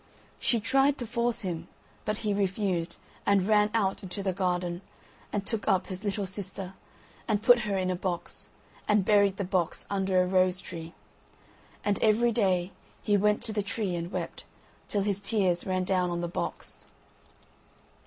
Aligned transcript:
She 0.39 0.59
tried 0.59 0.97
to 0.97 1.05
force 1.05 1.41
him, 1.41 1.67
but 2.05 2.17
he 2.25 2.33
refused, 2.33 2.97
and 3.23 3.47
ran 3.47 3.69
out 3.71 4.01
into 4.01 4.23
the 4.23 4.33
garden, 4.33 4.81
and 5.31 5.45
took 5.45 5.67
up 5.67 5.85
his 5.85 6.03
little 6.03 6.25
sister, 6.25 6.73
and 7.27 7.43
put 7.43 7.59
her 7.69 7.77
in 7.77 7.91
a 7.91 7.95
box, 7.95 8.49
and 8.87 9.05
buried 9.05 9.37
the 9.37 9.43
box 9.43 9.85
under 9.91 10.19
a 10.23 10.27
rose 10.27 10.59
tree; 10.59 10.95
and 11.85 12.01
every 12.01 12.31
day 12.31 12.71
he 13.03 13.15
went 13.15 13.43
to 13.43 13.53
the 13.53 13.61
tree 13.61 13.95
and 13.95 14.11
wept, 14.11 14.45
till 14.87 15.03
his 15.03 15.21
tears 15.21 15.67
ran 15.67 15.83
down 15.83 16.09
on 16.09 16.21
the 16.21 16.27
box. 16.27 16.87